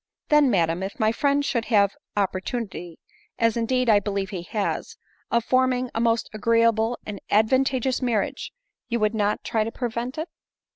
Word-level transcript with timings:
"Then, 0.29 0.49
madam, 0.49 0.81
if 0.81 0.99
my 0.99 1.11
friend 1.11 1.45
should 1.45 1.65
have 1.65 1.91
an 2.15 2.23
oppor 2.25 2.41
tunity, 2.41 2.95
as 3.37 3.55
indeed 3.55 3.87
I 3.87 3.99
believe 3.99 4.31
he 4.31 4.41
has, 4.49 4.97
of 5.29 5.45
forming 5.45 5.91
a 5.93 5.99
most 6.01 6.27
agreeable 6.33 6.97
and 7.05 7.19
advantageous 7.29 8.01
marriage, 8.01 8.51
you 8.87 8.99
would 8.99 9.13
not 9.13 9.43
try 9.43 9.63
to 9.63 9.71
prevent 9.71 10.17
it?" 10.17 10.27